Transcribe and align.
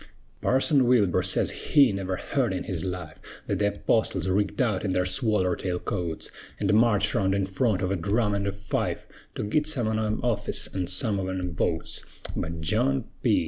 Parson 0.41 0.87
Wilbur 0.87 1.21
sez 1.21 1.51
he 1.51 1.91
never 1.91 2.15
heerd 2.15 2.53
in 2.53 2.63
his 2.63 2.83
life 2.83 3.19
Thet 3.47 3.59
th' 3.59 3.77
Apostles 3.81 4.27
rigged 4.27 4.59
out 4.59 4.83
in 4.83 4.93
their 4.93 5.05
swaller 5.05 5.55
tail 5.55 5.77
coats, 5.77 6.31
An' 6.59 6.75
marched 6.75 7.13
round 7.13 7.35
in 7.35 7.45
front 7.45 7.83
of 7.83 7.91
a 7.91 7.95
drum 7.95 8.33
an' 8.33 8.47
a 8.47 8.51
fife, 8.51 9.05
To 9.35 9.43
git 9.43 9.67
some 9.67 9.87
on 9.87 9.99
'em 9.99 10.19
office, 10.23 10.65
an' 10.73 10.87
some 10.87 11.19
on 11.19 11.37
'em 11.39 11.53
votes; 11.53 12.03
But 12.35 12.61
John 12.61 13.03
P. 13.21 13.39